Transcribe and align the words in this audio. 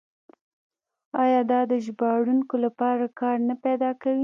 آیا 1.23 1.41
دا 1.51 1.59
د 1.71 1.73
ژباړونکو 1.85 2.55
لپاره 2.65 3.03
کار 3.19 3.37
نه 3.49 3.55
پیدا 3.65 3.89
کوي؟ 4.01 4.19